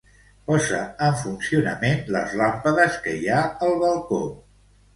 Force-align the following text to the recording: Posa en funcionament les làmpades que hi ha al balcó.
Posa 0.51 0.79
en 1.07 1.19
funcionament 1.23 2.01
les 2.17 2.35
làmpades 2.41 2.99
que 3.07 3.17
hi 3.21 3.31
ha 3.37 3.45
al 3.69 3.79
balcó. 3.87 4.23